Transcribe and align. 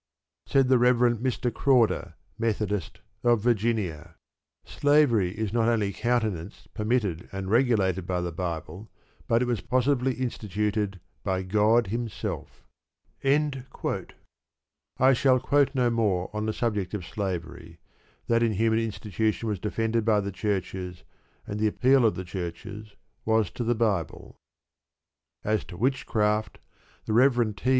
Said 0.47 0.67
the 0.67 0.79
Rev. 0.79 0.95
Mr. 1.21 1.53
Crawder, 1.53 2.15
Methodist, 2.39 3.01
of 3.23 3.41
Virginia: 3.41 4.15
"Slavery 4.65 5.29
is 5.29 5.53
not 5.53 5.69
only 5.69 5.93
countenanced, 5.93 6.73
permitted, 6.73 7.29
and 7.31 7.51
regulated 7.51 8.07
by 8.07 8.19
the 8.21 8.31
Bible, 8.31 8.89
but 9.27 9.43
it 9.43 9.47
was 9.47 9.61
positively 9.61 10.15
instituted 10.15 10.99
by 11.23 11.43
God 11.43 11.85
Himself." 11.93 12.65
I 13.23 15.13
shall 15.13 15.39
quote 15.39 15.75
no 15.75 15.91
more 15.91 16.31
on 16.33 16.47
the 16.47 16.51
subject 16.53 16.95
of 16.95 17.05
slavery. 17.05 17.77
That 18.25 18.41
inhuman 18.41 18.79
institution 18.79 19.49
was 19.49 19.59
defended 19.59 20.03
by 20.03 20.21
the 20.21 20.31
churches, 20.31 21.03
and 21.45 21.59
the 21.59 21.67
appeal 21.67 22.07
of 22.07 22.15
the 22.15 22.25
churches 22.25 22.95
was 23.23 23.51
to 23.51 23.63
the 23.63 23.75
Bible. 23.75 24.35
As 25.43 25.63
to 25.65 25.77
witchcraft, 25.77 26.57
the 27.05 27.13
Rev. 27.13 27.55
T. 27.55 27.69